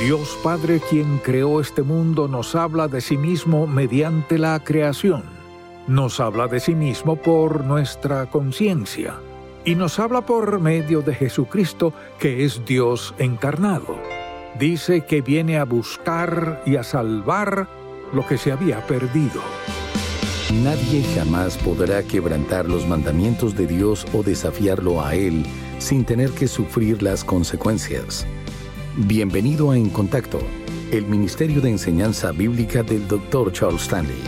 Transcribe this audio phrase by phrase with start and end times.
[0.00, 5.22] Dios Padre quien creó este mundo nos habla de sí mismo mediante la creación.
[5.86, 9.14] Nos habla de sí mismo por nuestra conciencia.
[9.64, 13.96] Y nos habla por medio de Jesucristo, que es Dios encarnado.
[14.58, 17.68] Dice que viene a buscar y a salvar
[18.12, 19.40] lo que se había perdido.
[20.62, 25.46] Nadie jamás podrá quebrantar los mandamientos de Dios o desafiarlo a Él
[25.78, 28.26] sin tener que sufrir las consecuencias.
[28.96, 30.38] Bienvenido a En Contacto,
[30.92, 33.50] el Ministerio de Enseñanza Bíblica del Dr.
[33.50, 34.22] Charles Stanley,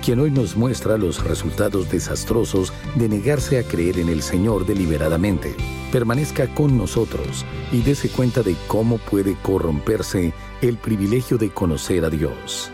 [0.00, 5.56] quien hoy nos muestra los resultados desastrosos de negarse a creer en el Señor deliberadamente.
[5.90, 12.10] Permanezca con nosotros y dése cuenta de cómo puede corromperse el privilegio de conocer a
[12.10, 12.70] Dios.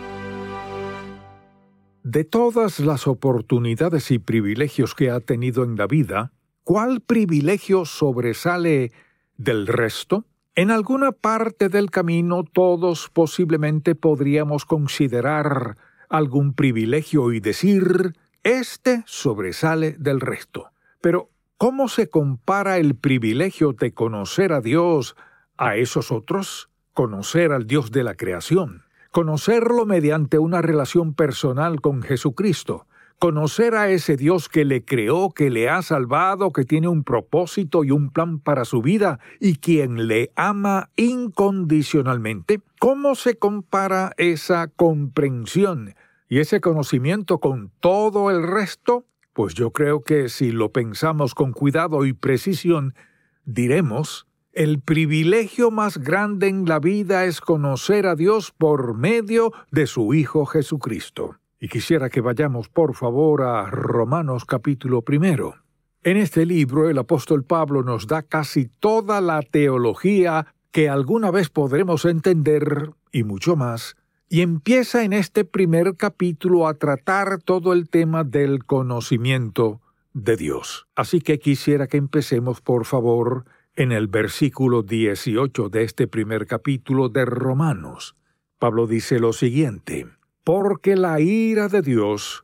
[2.03, 6.31] De todas las oportunidades y privilegios que ha tenido en la vida,
[6.63, 8.91] ¿cuál privilegio sobresale
[9.35, 10.27] del resto?
[10.55, 15.77] En alguna parte del camino todos posiblemente podríamos considerar
[16.09, 20.71] algún privilegio y decir, este sobresale del resto.
[21.01, 25.15] Pero, ¿cómo se compara el privilegio de conocer a Dios
[25.57, 26.69] a esos otros?
[26.93, 32.87] Conocer al Dios de la creación, conocerlo mediante una relación personal con Jesucristo,
[33.19, 37.83] conocer a ese Dios que le creó, que le ha salvado, que tiene un propósito
[37.83, 44.67] y un plan para su vida y quien le ama incondicionalmente, ¿cómo se compara esa
[44.67, 45.95] comprensión
[46.29, 49.05] y ese conocimiento con todo el resto?
[49.33, 52.95] Pues yo creo que si lo pensamos con cuidado y precisión,
[53.43, 59.87] diremos, el privilegio más grande en la vida es conocer a Dios por medio de
[59.87, 61.35] su Hijo Jesucristo.
[61.59, 65.55] Y quisiera que vayamos por favor a Romanos capítulo primero.
[66.03, 71.49] En este libro el apóstol Pablo nos da casi toda la teología que alguna vez
[71.49, 73.97] podremos entender y mucho más,
[74.29, 79.81] y empieza en este primer capítulo a tratar todo el tema del conocimiento
[80.13, 80.87] de Dios.
[80.95, 87.09] Así que quisiera que empecemos por favor en el versículo 18 de este primer capítulo
[87.09, 88.15] de Romanos.
[88.59, 90.07] Pablo dice lo siguiente,
[90.51, 92.43] porque la ira de Dios,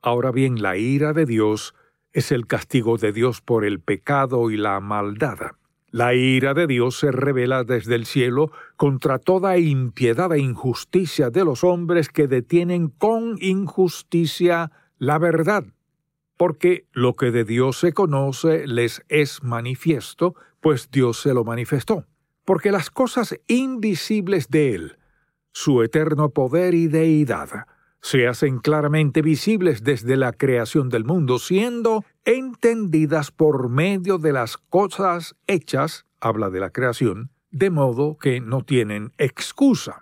[0.00, 1.74] ahora bien, la ira de Dios
[2.14, 5.36] es el castigo de Dios por el pecado y la maldad.
[5.90, 11.44] La ira de Dios se revela desde el cielo contra toda impiedad e injusticia de
[11.44, 15.64] los hombres que detienen con injusticia la verdad,
[16.38, 22.06] porque lo que de Dios se conoce les es manifiesto, pues Dios se lo manifestó,
[22.46, 24.96] porque las cosas invisibles de Él,
[25.52, 27.66] su eterno poder y deidad
[28.02, 34.58] se hacen claramente visibles desde la creación del mundo, siendo entendidas por medio de las
[34.58, 40.01] cosas hechas, habla de la creación, de modo que no tienen excusa.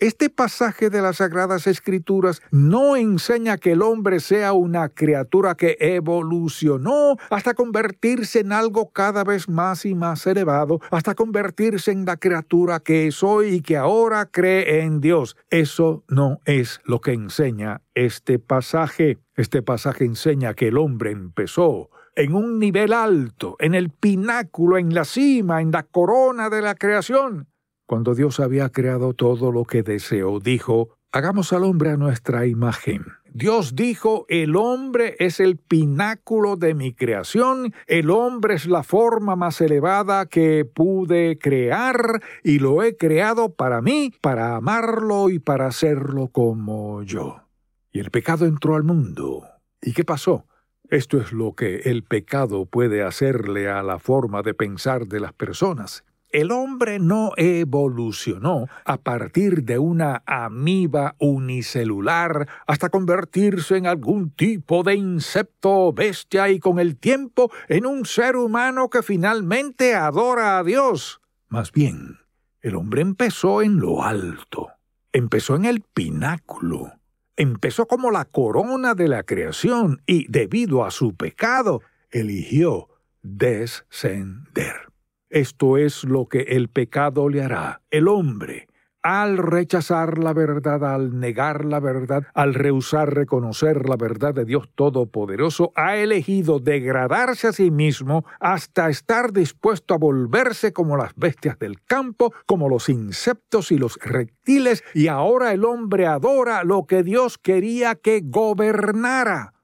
[0.00, 5.76] este pasaje de las Sagradas Escrituras no enseña que el hombre sea una criatura que
[5.78, 12.16] evolucionó hasta convertirse en algo cada vez más y más elevado, hasta convertirse en la
[12.16, 15.36] criatura que es hoy y que ahora cree en Dios.
[15.50, 19.18] Eso no es lo que enseña este pasaje.
[19.36, 24.94] Este pasaje enseña que el hombre empezó en un nivel alto, en el pináculo, en
[24.94, 27.48] la cima, en la corona de la creación.
[27.90, 33.04] Cuando Dios había creado todo lo que deseó, dijo, Hagamos al hombre a nuestra imagen,
[33.34, 39.34] Dios dijo, el hombre es el pináculo de mi creación, el hombre es la forma
[39.34, 45.66] más elevada que pude crear y lo he creado para mí, para amarlo y para
[45.66, 47.42] hacerlo como yo.
[47.90, 49.48] Y el pecado entró al mundo.
[49.82, 50.46] ¿Y qué pasó?
[50.90, 55.32] Esto es lo que el pecado puede hacerle a la forma de pensar de las
[55.32, 56.04] personas.
[56.32, 64.84] El hombre no evolucionó a partir de una amiba unicelular hasta convertirse en algún tipo
[64.84, 70.58] de insecto o bestia y con el tiempo en un ser humano que finalmente adora
[70.58, 71.20] a Dios.
[71.48, 72.18] Más bien,
[72.60, 74.68] el hombre empezó en lo alto,
[75.12, 76.92] empezó en el pináculo,
[77.36, 81.82] empezó como la corona de la creación y, debido a su pecado,
[82.12, 82.88] eligió
[83.22, 84.89] descender.
[85.30, 87.82] Esto es lo que el pecado le hará.
[87.90, 88.66] El hombre,
[89.00, 94.68] al rechazar la verdad, al negar la verdad, al rehusar reconocer la verdad de Dios
[94.74, 101.58] Todopoderoso, ha elegido degradarse a sí mismo hasta estar dispuesto a volverse como las bestias
[101.60, 107.04] del campo, como los insectos y los reptiles, y ahora el hombre adora lo que
[107.04, 109.54] Dios quería que gobernara.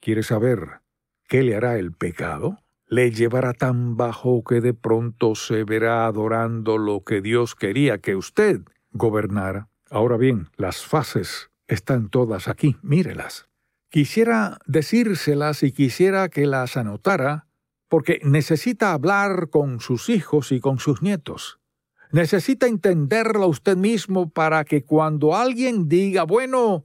[0.00, 0.80] ¿Quiere saber
[1.28, 2.63] qué le hará el pecado?
[2.86, 8.16] Le llevará tan bajo que de pronto se verá adorando lo que Dios quería que
[8.16, 8.60] usted
[8.92, 9.68] gobernara.
[9.90, 13.48] Ahora bien, las fases están todas aquí, mírelas.
[13.90, 17.46] Quisiera decírselas y quisiera que las anotara,
[17.88, 21.60] porque necesita hablar con sus hijos y con sus nietos.
[22.10, 26.84] Necesita entenderlo usted mismo para que cuando alguien diga, bueno,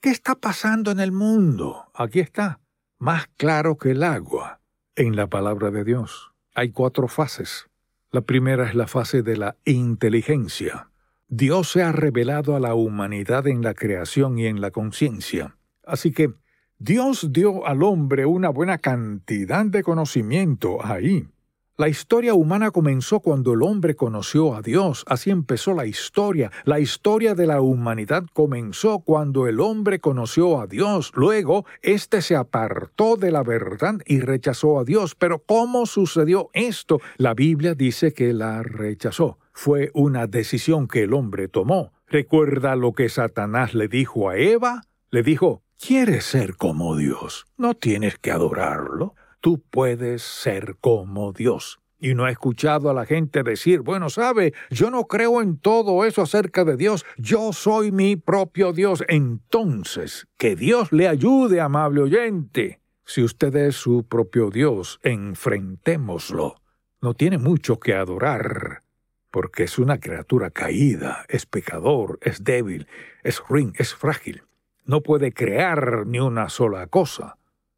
[0.00, 1.90] ¿qué está pasando en el mundo?
[1.94, 2.60] Aquí está,
[2.98, 4.60] más claro que el agua
[4.96, 6.32] en la palabra de Dios.
[6.54, 7.66] Hay cuatro fases.
[8.10, 10.90] La primera es la fase de la inteligencia.
[11.28, 15.56] Dios se ha revelado a la humanidad en la creación y en la conciencia.
[15.84, 16.32] Así que
[16.78, 21.28] Dios dio al hombre una buena cantidad de conocimiento ahí.
[21.76, 25.04] La historia humana comenzó cuando el hombre conoció a Dios.
[25.08, 26.52] Así empezó la historia.
[26.64, 31.10] La historia de la humanidad comenzó cuando el hombre conoció a Dios.
[31.16, 35.16] Luego, éste se apartó de la verdad y rechazó a Dios.
[35.16, 37.00] Pero ¿cómo sucedió esto?
[37.16, 39.40] La Biblia dice que la rechazó.
[39.52, 41.92] Fue una decisión que el hombre tomó.
[42.06, 44.82] ¿Recuerda lo que Satanás le dijo a Eva?
[45.10, 47.46] Le dijo, ¿quieres ser como Dios?
[47.56, 51.78] No tienes que adorarlo tú puedes ser como Dios.
[51.98, 56.06] Y no he escuchado a la gente decir, bueno, sabe, yo no creo en todo
[56.06, 59.04] eso acerca de Dios, yo soy mi propio Dios.
[59.06, 62.80] Entonces, que Dios le ayude, amable oyente.
[63.04, 66.54] Si usted es su propio Dios, enfrentémoslo.
[67.02, 68.80] No tiene mucho que adorar,
[69.30, 72.86] porque es una criatura caída, es pecador, es débil,
[73.22, 74.44] es ruin, es frágil.
[74.86, 77.36] No puede crear ni una sola cosa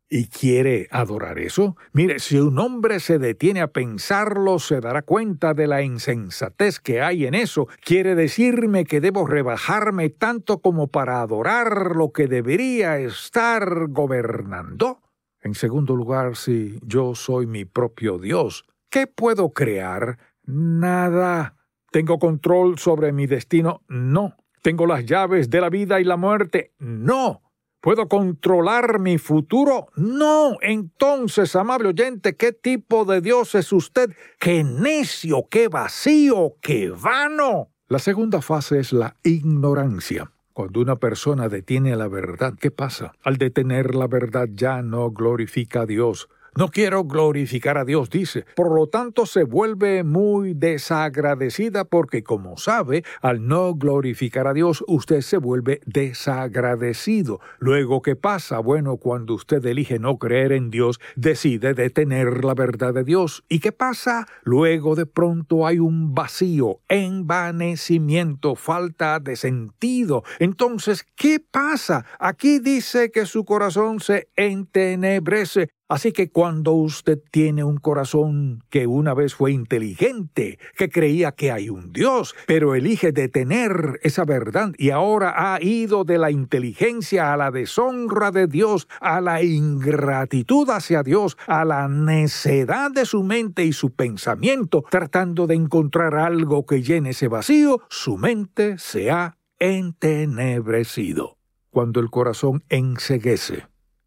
[0.08, 1.76] y quiere adorar eso?
[1.93, 7.03] Mire, si un hombre se detiene a pensarlo, se dará cuenta de la insensatez que
[7.03, 7.69] hay en eso.
[7.85, 15.00] ¿Quiere decirme que debo rebajarme tanto como para adorar lo que debería estar gobernando?
[15.41, 20.19] En segundo lugar, si yo soy mi propio Dios, ¿qué puedo crear?
[20.44, 21.56] Nada.
[21.91, 23.82] ¿Tengo control sobre mi destino?
[23.88, 24.37] No.
[24.62, 26.73] ¿Tengo las llaves de la vida y la muerte?
[26.79, 27.43] No.
[27.86, 29.86] ¿Puedo controlar mi futuro?
[29.94, 30.56] No.
[30.60, 34.10] Entonces, amable oyente, ¿qué tipo de Dios es usted?
[34.40, 37.69] ¡Qué necio, qué vacío, qué vano!
[37.86, 40.32] La segunda fase es la ignorancia.
[40.52, 43.12] Cuando una persona detiene la verdad, ¿qué pasa?
[43.22, 48.46] Al detener la verdad ya no glorifica a Dios, no quiero glorificar a Dios, dice.
[48.55, 54.82] Por lo tanto, se vuelve muy desagradecida porque, como sabe, al no glorificar a Dios,
[54.86, 57.41] usted se vuelve desagradecido.
[57.58, 58.58] Luego, ¿qué pasa?
[58.60, 63.44] Bueno, cuando usted elige no creer en Dios, decide detener la verdad de Dios.
[63.48, 64.27] ¿Y qué pasa?
[64.43, 70.25] Luego, de pronto, hay un vacío, envanecimiento, falta de sentido.
[70.39, 72.06] Entonces, ¿qué pasa?
[72.19, 75.69] Aquí dice que su corazón se entenebrece.
[75.88, 81.52] Así que cuando usted tiene un corazón que una vez fue inteligente, que creía que
[81.52, 87.32] hay un Dios, pero elige detener esa verdad y ahora ha ido de la inteligencia
[87.32, 93.22] a la deshonra de Dios, a la ingratitud hacia Dios, a la necedad de su
[93.22, 99.12] mente y su pensamiento, tratando de encontrar algo que llene ese vacío, su mente se
[99.12, 101.36] ha entenebrecido.
[101.70, 103.66] Cuando el corazón enseguece,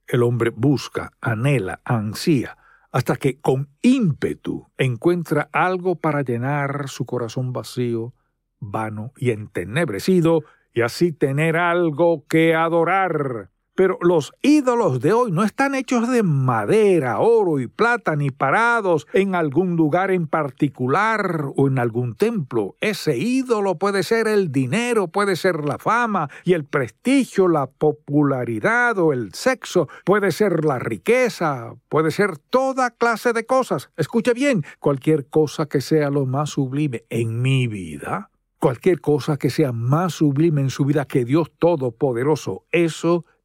[0.10, 2.58] el hombre busca, anhela, ansía,
[2.92, 8.14] hasta que con ímpetu encuentra algo para llenar su corazón vacío,
[8.60, 13.52] vano y entenebrecido, y así tener algo que adorar.
[13.80, 19.08] Pero los ídolos de hoy no están hechos de madera, oro y plata, ni parados
[19.14, 22.76] en algún lugar en particular o en algún templo.
[22.82, 28.98] Ese ídolo puede ser el dinero, puede ser la fama y el prestigio, la popularidad
[28.98, 33.92] o el sexo, puede ser la riqueza, puede ser toda clase de cosas.
[33.96, 39.50] Escuche bien, cualquier cosa que sea lo más sublime en mi vida, cualquier cosa que
[39.50, 43.39] sea más sublime en su vida que Dios Todopoderoso, eso es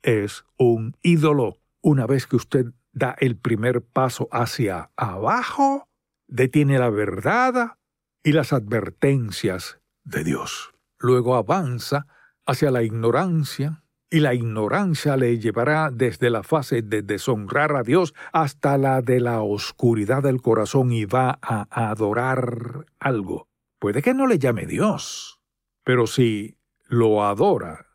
[0.57, 1.59] un ídolo.
[1.81, 5.89] Una vez que usted da el primer paso hacia abajo,
[6.29, 7.77] detiene la verdad
[8.23, 10.73] y las advertencias de Dios.
[10.99, 12.07] Luego avanza
[12.47, 18.15] hacia la ignorancia, y la ignorancia le llevará desde la fase de deshonrar a Dios
[18.33, 23.49] hasta la de la oscuridad del corazón y va a adorar algo.
[23.81, 25.41] Puede que no le llame Dios,
[25.83, 27.87] pero si lo adora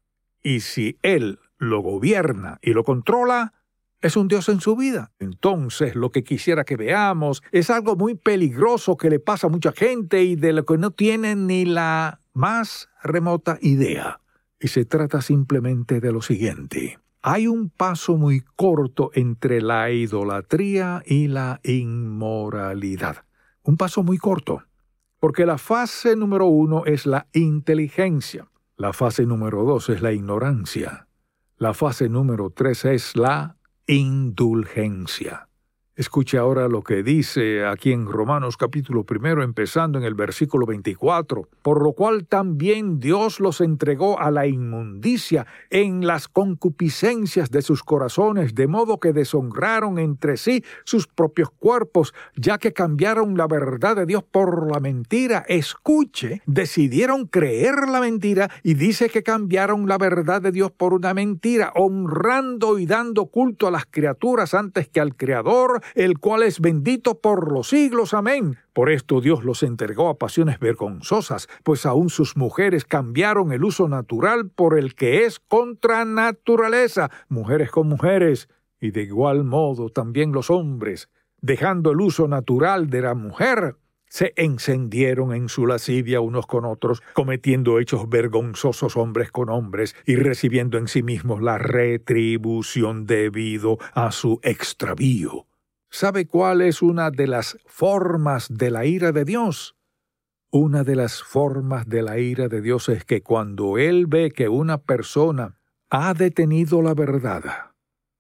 [0.44, 3.54] y si Él lo gobierna y lo controla,
[4.02, 5.12] es un Dios en su vida.
[5.20, 9.74] Entonces, lo que quisiera que veamos es algo muy peligroso que le pasa a mucha
[9.74, 14.22] gente y de lo que no tienen ni la más remota idea.
[14.60, 17.00] Y se trata simplemente de lo siguiente.
[17.22, 23.26] Hay un paso muy corto entre la idolatría y la inmoralidad.
[23.64, 24.64] Un paso muy corto.
[25.20, 28.48] Porque la fase número uno es la inteligencia.
[28.78, 31.09] La fase número dos es la ignorancia.
[31.62, 35.49] La fase número tres es la indulgencia.
[36.00, 41.50] Escuche ahora lo que dice aquí en Romanos capítulo primero, empezando en el versículo 24,
[41.62, 47.84] por lo cual también Dios los entregó a la inmundicia en las concupiscencias de sus
[47.84, 53.98] corazones, de modo que deshonraron entre sí sus propios cuerpos, ya que cambiaron la verdad
[53.98, 55.44] de Dios por la mentira.
[55.50, 61.14] Escuche, decidieron creer la mentira y dice que cambiaron la verdad de Dios por una
[61.14, 66.60] mentira, honrando y dando culto a las criaturas antes que al Creador, el cual es
[66.60, 68.14] bendito por los siglos.
[68.14, 68.58] Amén.
[68.74, 73.88] Por esto Dios los entregó a pasiones vergonzosas, pues aún sus mujeres cambiaron el uso
[73.88, 80.32] natural por el que es contra naturaleza, mujeres con mujeres, y de igual modo también
[80.32, 81.10] los hombres,
[81.42, 83.76] dejando el uso natural de la mujer,
[84.10, 90.16] se encendieron en su lascivia unos con otros, cometiendo hechos vergonzosos hombres con hombres y
[90.16, 95.49] recibiendo en sí mismos la retribución debido a su extravío.
[95.92, 99.76] ¿Sabe cuál es una de las formas de la ira de Dios?
[100.52, 104.50] Una de las formas de la ira de Dios es que cuando Él ve que
[104.50, 107.44] una persona ha detenido la verdad,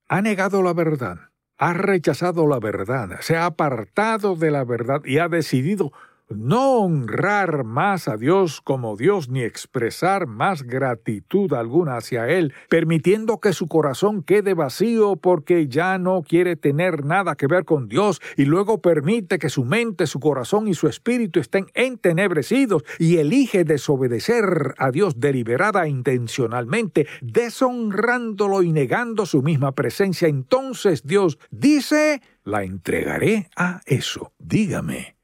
[0.07, 5.19] ha negado la verdad, ha rechazado la verdad, se ha apartado de la verdad y
[5.19, 5.91] ha decidido
[6.29, 13.39] no honrar más a Dios como Dios ni expresar más gratitud alguna hacia Él, permitiendo
[13.39, 18.21] que su corazón quede vacío porque ya no quiere tener nada que ver con Dios
[18.37, 23.63] y luego permite que su mente, su corazón y su espíritu estén entenebrecidos y elige
[23.63, 32.21] desobedecer a Dios deliberada e intencionalmente, deshonrándolo y negando su misma presencia, entonces Dios dice,
[32.43, 34.33] la entregaré a eso.
[34.39, 35.18] Dígame.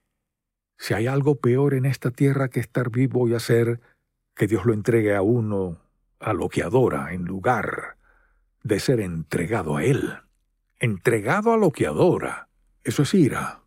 [0.86, 3.80] Si hay algo peor en esta tierra que estar vivo y hacer
[4.36, 5.80] que Dios lo entregue a uno
[6.20, 7.98] a lo que adora en lugar
[8.62, 10.14] de ser entregado a Él.
[10.80, 12.50] Entregado a lo que adora.
[12.84, 13.64] Eso es ira.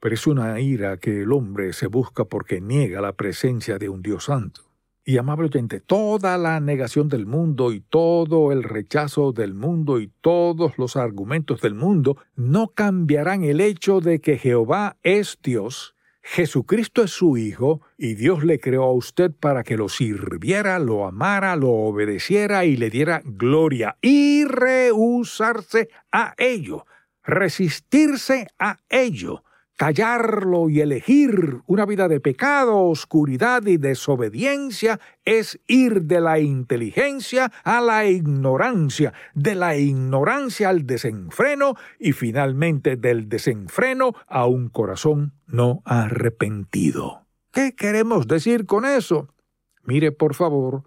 [0.00, 4.00] Pero es una ira que el hombre se busca porque niega la presencia de un
[4.00, 4.62] Dios santo.
[5.04, 10.10] Y amable oyente, toda la negación del mundo y todo el rechazo del mundo y
[10.22, 17.02] todos los argumentos del mundo no cambiarán el hecho de que Jehová es Dios Jesucristo
[17.02, 21.56] es su Hijo y Dios le creó a usted para que lo sirviera, lo amara,
[21.56, 26.86] lo obedeciera y le diera gloria y rehusarse a ello,
[27.22, 29.42] resistirse a ello
[29.82, 37.50] callarlo y elegir una vida de pecado, oscuridad y desobediencia es ir de la inteligencia
[37.64, 45.32] a la ignorancia, de la ignorancia al desenfreno y finalmente del desenfreno a un corazón
[45.48, 47.26] no arrepentido.
[47.50, 49.34] ¿Qué queremos decir con eso?
[49.82, 50.84] Mire, por favor,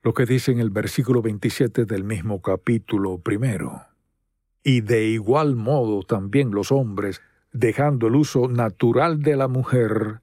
[0.00, 3.82] lo que dice en el versículo 27 del mismo capítulo primero.
[4.64, 7.20] Y de igual modo también los hombres
[7.52, 10.20] dejando el uso natural de la mujer,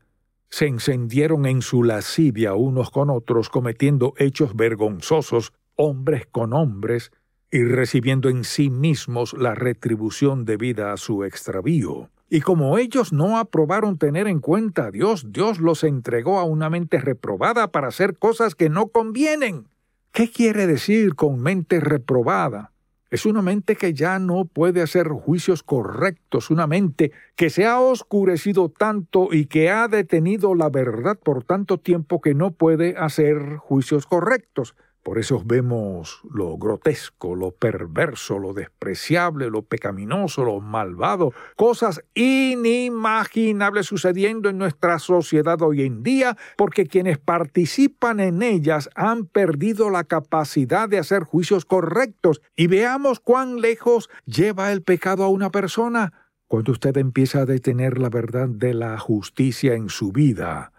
[0.49, 7.11] se encendieron en su lascivia unos con otros, cometiendo hechos vergonzosos, hombres con hombres,
[7.51, 12.09] y recibiendo en sí mismos la retribución debida a su extravío.
[12.29, 16.69] Y como ellos no aprobaron tener en cuenta a Dios, Dios los entregó a una
[16.69, 19.67] mente reprobada para hacer cosas que no convienen.
[20.11, 22.73] ¿Qué quiere decir con mente reprobada?
[23.09, 27.79] Es una mente que ya no puede hacer juicios correctos, una mente que se ha
[27.79, 33.57] oscurecido tanto y que ha detenido la verdad por tanto tiempo que no puede hacer
[33.57, 34.75] juicios correctos.
[35.07, 43.85] Por eso vemos lo grotesco, lo perverso, lo despreciable, lo pecaminoso, lo malvado, cosas inimaginables
[43.85, 50.03] sucediendo en nuestra sociedad hoy en día, porque quienes participan en ellas han perdido la
[50.03, 52.41] capacidad de hacer juicios correctos.
[52.57, 56.11] Y veamos cuán lejos lleva el pecado a una persona
[56.49, 60.73] cuando usted empieza a detener la verdad de la justicia en su vida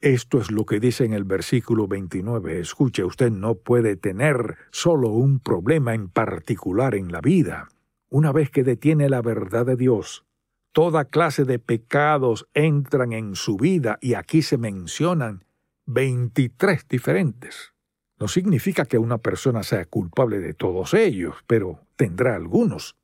[0.00, 2.58] esto es lo que dice en el versículo 29.
[2.58, 7.68] Escuche, usted no puede tener solo un problema en particular en la vida.
[8.08, 10.24] Una vez que detiene la verdad de Dios,
[10.72, 15.44] toda clase de pecados entran en su vida y aquí se mencionan
[15.84, 17.74] 23 diferentes.
[18.18, 22.96] No significa que una persona sea culpable de todos ellos, pero tendrá algunos.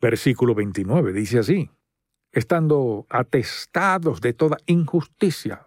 [0.00, 1.70] Versículo 29 dice así,
[2.30, 5.66] estando atestados de toda injusticia,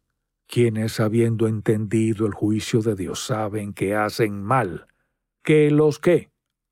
[0.51, 4.85] quienes habiendo entendido el juicio de Dios saben que hacen mal,
[5.43, 6.29] que los que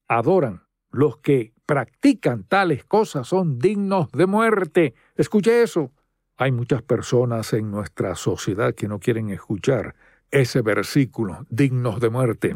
[0.09, 4.95] adoran, los que practican tales cosas son dignos de muerte.
[5.15, 5.93] Escuche eso.
[6.35, 9.95] Hay muchas personas en nuestra sociedad que no quieren escuchar
[10.29, 12.55] ese versículo, dignos de muerte.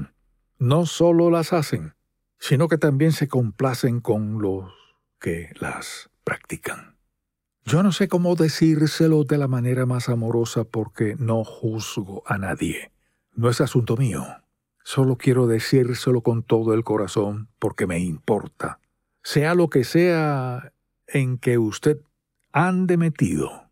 [0.59, 1.93] No solo las hacen,
[2.37, 4.73] sino que también se complacen con los
[5.21, 6.92] que las practican.
[7.65, 12.91] Yo no sé cómo decírselo de la manera más amorosa porque no juzgo a nadie.
[13.33, 14.25] No es asunto mío.
[14.83, 18.79] Solo quiero decírselo con todo el corazón porque me importa.
[19.23, 20.73] Sea lo que sea
[21.07, 22.01] en que usted
[22.51, 23.62] ande metido,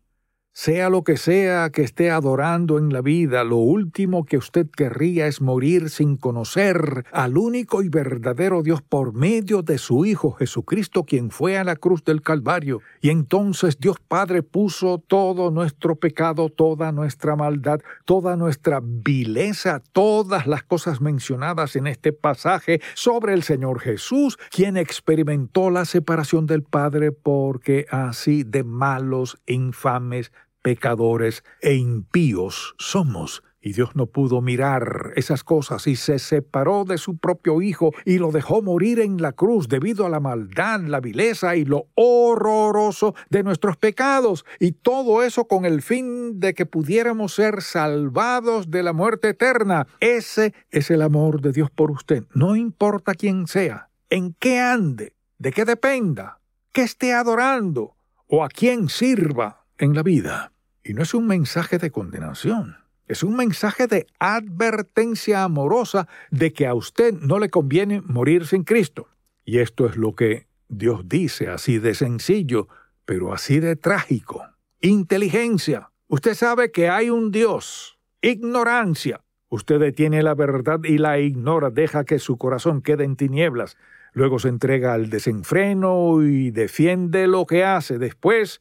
[0.54, 5.26] sea lo que sea que esté adorando en la vida, lo último que usted querría
[5.26, 11.04] es morir sin conocer al único y verdadero Dios por medio de su Hijo Jesucristo,
[11.04, 12.80] quien fue a la cruz del Calvario.
[13.00, 20.46] Y entonces Dios Padre puso todo nuestro pecado, toda nuestra maldad, toda nuestra vileza, todas
[20.46, 26.62] las cosas mencionadas en este pasaje sobre el Señor Jesús, quien experimentó la separación del
[26.62, 30.30] Padre porque así de malos, infames,
[30.62, 33.42] pecadores e impíos somos.
[33.64, 38.18] Y Dios no pudo mirar esas cosas y se separó de su propio Hijo y
[38.18, 43.14] lo dejó morir en la cruz debido a la maldad, la vileza y lo horroroso
[43.30, 44.44] de nuestros pecados.
[44.58, 49.86] Y todo eso con el fin de que pudiéramos ser salvados de la muerte eterna.
[50.00, 52.24] Ese es el amor de Dios por usted.
[52.34, 56.40] No importa quién sea, en qué ande, de qué dependa,
[56.72, 57.94] qué esté adorando
[58.26, 60.51] o a quién sirva en la vida.
[60.84, 66.66] Y no es un mensaje de condenación, es un mensaje de advertencia amorosa de que
[66.66, 69.08] a usted no le conviene morir sin Cristo.
[69.44, 72.68] Y esto es lo que Dios dice, así de sencillo,
[73.04, 74.44] pero así de trágico.
[74.80, 75.90] Inteligencia.
[76.08, 77.98] Usted sabe que hay un Dios.
[78.20, 79.20] Ignorancia.
[79.48, 83.76] Usted detiene la verdad y la ignora, deja que su corazón quede en tinieblas.
[84.14, 87.98] Luego se entrega al desenfreno y defiende lo que hace.
[87.98, 88.60] Después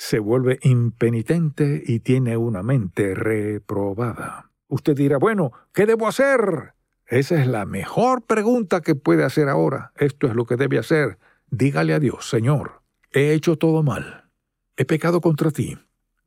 [0.00, 4.50] se vuelve impenitente y tiene una mente reprobada.
[4.66, 6.72] Usted dirá, bueno, ¿qué debo hacer?
[7.06, 9.92] Esa es la mejor pregunta que puede hacer ahora.
[9.98, 11.18] Esto es lo que debe hacer.
[11.50, 12.80] Dígale a Dios, Señor,
[13.12, 14.30] he hecho todo mal.
[14.78, 15.76] He pecado contra ti.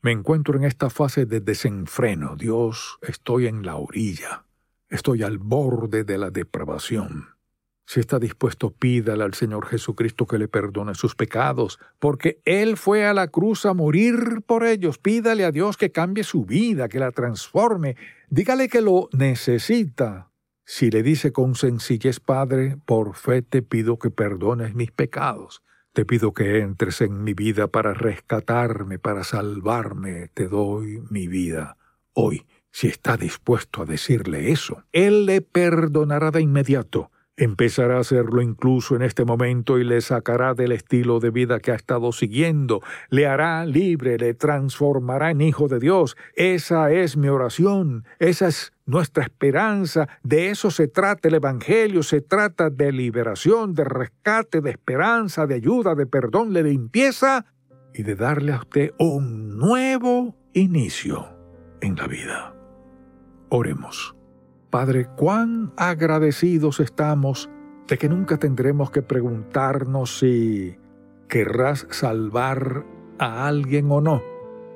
[0.04, 2.36] Me encuentro en esta fase de desenfreno.
[2.36, 4.46] Dios, estoy en la orilla.
[4.88, 7.33] Estoy al borde de la depravación.
[7.86, 13.06] Si está dispuesto, pídale al Señor Jesucristo que le perdone sus pecados, porque Él fue
[13.06, 14.98] a la cruz a morir por ellos.
[14.98, 17.96] Pídale a Dios que cambie su vida, que la transforme.
[18.30, 20.30] Dígale que lo necesita.
[20.66, 25.62] Si le dice con sencillez, Padre, por fe te pido que perdones mis pecados.
[25.92, 30.30] Te pido que entres en mi vida para rescatarme, para salvarme.
[30.34, 31.78] Te doy mi vida.
[32.14, 38.44] Hoy, si está dispuesto a decirle eso, Él le perdonará de inmediato Empezará a hacerlo
[38.44, 42.82] incluso en este momento y le sacará del estilo de vida que ha estado siguiendo,
[43.10, 46.16] le hará libre, le transformará en hijo de Dios.
[46.36, 52.22] Esa es mi oración, esa es nuestra esperanza, de eso se trata el Evangelio, se
[52.22, 57.48] trata de liberación, de rescate, de esperanza, de ayuda, de perdón, de limpieza
[57.96, 61.30] y de darle a usted un nuevo inicio
[61.82, 62.56] en la vida.
[63.50, 64.16] Oremos.
[64.74, 67.48] Padre, cuán agradecidos estamos
[67.88, 70.76] de que nunca tendremos que preguntarnos si
[71.28, 72.84] querrás salvar
[73.20, 74.24] a alguien o no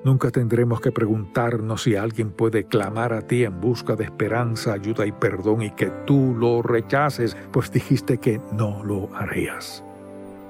[0.04, 5.08] Nunca tendremos que preguntarnos si alguien puede clamar a ti en busca de esperanza, ayuda
[5.08, 9.84] y perdón y que tú lo rechaces, pues dijiste que no lo harías.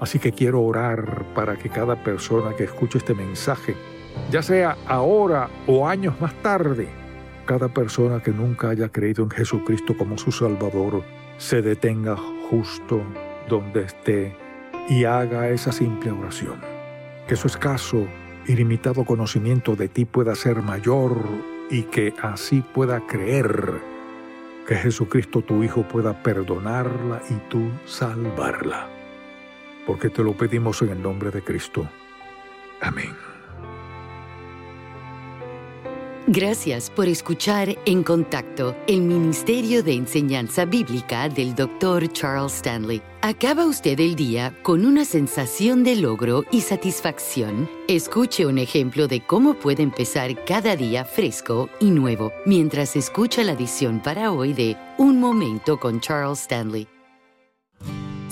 [0.02, 3.78] Así que quiero orar para que cada persona que escuche este mensaje,
[4.30, 7.07] ya sea ahora o años más tarde,
[7.48, 11.04] cada persona que nunca haya creído en Jesucristo como su Salvador,
[11.38, 12.16] se detenga
[12.50, 13.02] justo
[13.50, 14.36] donde esté
[14.90, 16.62] y haga esa simple oración.
[17.28, 18.06] Que su escaso
[18.48, 21.18] ilimitado conocimiento de ti pueda ser mayor
[21.72, 23.82] y que así pueda creer
[24.68, 28.90] que Jesucristo tu Hijo pueda perdonarla y tú salvarla.
[29.86, 31.90] Porque te lo pedimos en el nombre de Cristo.
[32.82, 33.37] Amén.
[36.30, 42.12] Gracias por escuchar En Contacto, el Ministerio de Enseñanza Bíblica del Dr.
[42.12, 43.02] Charles Stanley.
[43.22, 47.70] ¿Acaba usted el día con una sensación de logro y satisfacción?
[47.88, 53.54] Escuche un ejemplo de cómo puede empezar cada día fresco y nuevo mientras escucha la
[53.54, 56.97] edición para hoy de Un Momento con Charles Stanley.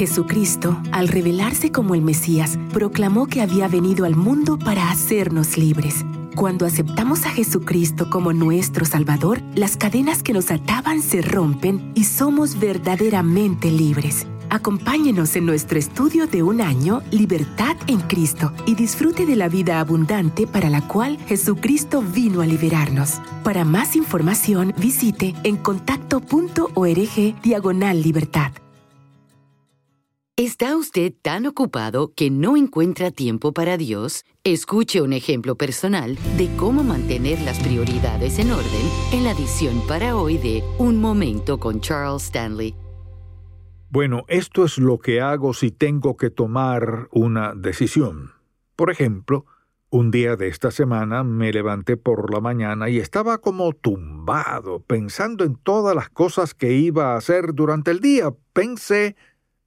[0.00, 6.06] Jesucristo, al revelarse como el Mesías, proclamó que había venido al mundo para hacernos libres.
[6.34, 12.04] Cuando aceptamos a Jesucristo como nuestro Salvador, las cadenas que nos ataban se rompen y
[12.04, 14.26] somos verdaderamente libres.
[14.48, 19.80] Acompáñenos en nuestro estudio de un año, Libertad en Cristo, y disfrute de la vida
[19.80, 23.20] abundante para la cual Jesucristo vino a liberarnos.
[23.44, 28.52] Para más información, visite en contacto.org diagonal libertad.
[30.40, 34.24] ¿Está usted tan ocupado que no encuentra tiempo para Dios?
[34.42, 40.16] Escuche un ejemplo personal de cómo mantener las prioridades en orden en la edición para
[40.16, 42.74] hoy de Un Momento con Charles Stanley.
[43.90, 48.30] Bueno, esto es lo que hago si tengo que tomar una decisión.
[48.76, 49.44] Por ejemplo,
[49.90, 55.44] un día de esta semana me levanté por la mañana y estaba como tumbado, pensando
[55.44, 58.32] en todas las cosas que iba a hacer durante el día.
[58.54, 59.16] Pensé,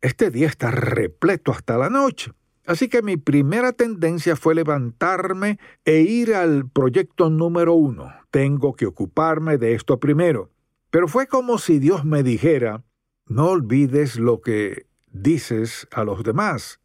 [0.04, 2.34] este día está repleto hasta la noche.
[2.66, 8.14] Así que mi primera tendencia fue levantarme e ir al proyecto número uno.
[8.30, 10.52] Tengo que ocuparme de esto primero.
[10.90, 12.84] Pero fue como si Dios me dijera,
[13.28, 16.82] no olvides lo que dices a los demás.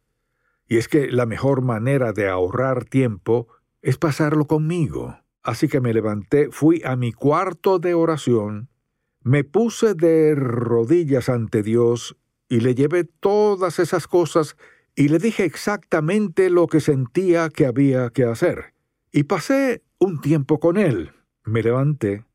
[0.65, 3.49] Y es que la mejor manera de ahorrar tiempo
[3.81, 5.19] es pasarlo conmigo.
[5.43, 8.69] Así que me levanté, fui a mi cuarto de oración,
[9.23, 12.15] me puse de rodillas ante Dios
[12.49, 14.57] y le llevé todas esas cosas
[14.95, 18.73] y le dije exactamente lo que sentía que había que hacer.
[19.11, 21.11] Y pasé un tiempo con él.
[21.45, 22.25] Me levanté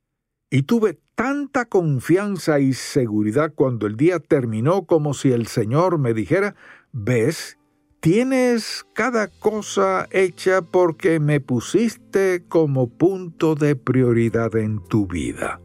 [0.50, 6.14] y tuve tanta confianza y seguridad cuando el día terminó como si el Señor me
[6.14, 6.55] dijera,
[6.92, 7.59] ves,
[8.00, 15.61] tienes cada cosa hecha porque me pusiste como punto de prioridad en tu vida.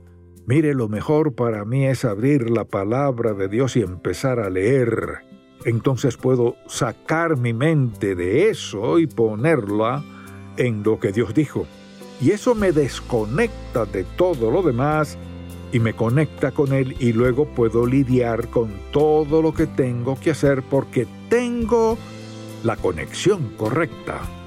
[0.49, 5.19] Mire, lo mejor para mí es abrir la palabra de Dios y empezar a leer.
[5.63, 10.03] Entonces puedo sacar mi mente de eso y ponerla
[10.57, 11.67] en lo que Dios dijo.
[12.19, 15.19] Y eso me desconecta de todo lo demás
[15.71, 20.31] y me conecta con Él y luego puedo lidiar con todo lo que tengo que
[20.31, 21.95] hacer porque tengo
[22.63, 24.38] la conexión correcta.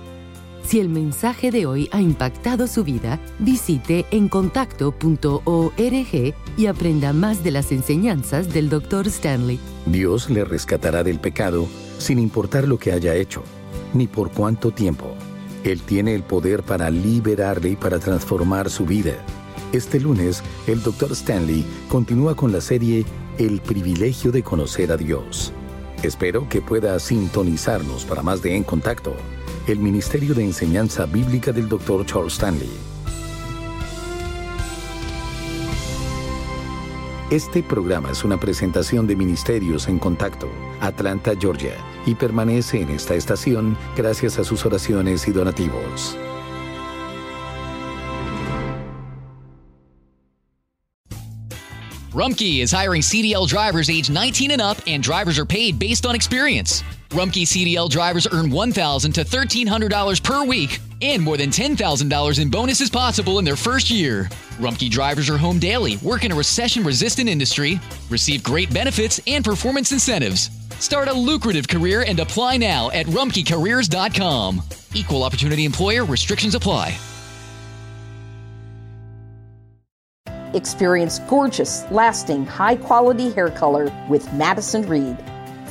[0.64, 7.50] Si el mensaje de hoy ha impactado su vida, visite encontacto.org y aprenda más de
[7.50, 9.06] las enseñanzas del Dr.
[9.08, 9.58] Stanley.
[9.86, 11.66] Dios le rescatará del pecado
[11.98, 13.42] sin importar lo que haya hecho.
[13.94, 15.14] ni por cuánto tiempo.
[15.64, 19.12] Él tiene el poder para liberarle y para transformar su vida.
[19.72, 21.12] Este lunes, el Dr.
[21.12, 23.04] Stanley continúa con la serie
[23.38, 25.52] El privilegio de conocer a Dios.
[26.02, 29.14] Espero que pueda sintonizarnos para más de En Contacto,
[29.66, 32.04] el Ministerio de Enseñanza Bíblica del Dr.
[32.04, 32.70] Charles Stanley.
[37.30, 43.14] Este programa es una presentación de Ministerios en Contacto, Atlanta, Georgia, y permanece en esta
[43.14, 46.16] estación gracias a sus oraciones y donativos.
[52.12, 56.14] Rumkey is hiring CDL drivers age 19 and up, and drivers are paid based on
[56.14, 56.84] experience.
[57.12, 62.88] Rumkey CDL drivers earn 1,000 to $1,300 per week and more than $10,000 in bonuses
[62.88, 64.30] possible in their first year.
[64.58, 69.44] Rumkey drivers are home daily, work in a recession resistant industry, receive great benefits and
[69.44, 70.48] performance incentives.
[70.78, 74.62] Start a lucrative career and apply now at rumkeycareers.com.
[74.94, 76.96] Equal opportunity employer restrictions apply.
[80.54, 85.18] Experience gorgeous, lasting, high quality hair color with Madison Reed.